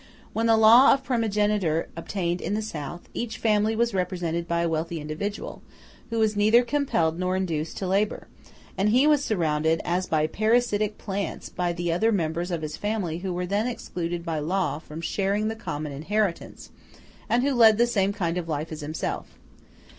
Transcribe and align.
When 0.33 0.47
the 0.47 0.57
law 0.57 0.91
of 0.95 1.03
primogeniture 1.03 1.87
obtained 1.95 2.41
in 2.41 2.55
the 2.55 2.63
South, 2.63 3.07
each 3.13 3.37
family 3.37 3.75
was 3.75 3.93
represented 3.93 4.47
by 4.47 4.61
a 4.61 4.67
wealthy 4.67 4.99
individual, 4.99 5.61
who 6.09 6.17
was 6.17 6.35
neither 6.35 6.63
compelled 6.63 7.19
nor 7.19 7.35
induced 7.35 7.77
to 7.77 7.87
labor; 7.87 8.27
and 8.75 8.89
he 8.89 9.05
was 9.05 9.23
surrounded, 9.23 9.79
as 9.85 10.07
by 10.07 10.25
parasitic 10.25 10.97
plants, 10.97 11.49
by 11.49 11.71
the 11.71 11.91
other 11.93 12.11
members 12.11 12.49
of 12.49 12.63
his 12.63 12.77
family 12.77 13.19
who 13.19 13.31
were 13.31 13.45
then 13.45 13.67
excluded 13.67 14.25
by 14.25 14.39
law 14.39 14.79
from 14.79 15.01
sharing 15.01 15.49
the 15.49 15.55
common 15.55 15.91
inheritance, 15.91 16.71
and 17.29 17.43
who 17.43 17.53
led 17.53 17.77
the 17.77 17.85
same 17.85 18.11
kind 18.11 18.39
of 18.39 18.49
life 18.49 18.71
as 18.71 18.81
himself. 18.81 19.37